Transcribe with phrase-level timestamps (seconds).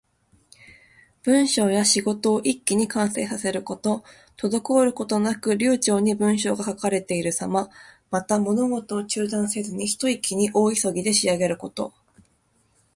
[1.21, 4.03] 文章や仕事を一気に完成させること。
[4.35, 7.69] 滞ることなく流暢に文章が書かれているさま。
[8.09, 11.93] また、物事を中断せずに、ひと息に大急ぎで仕上げること。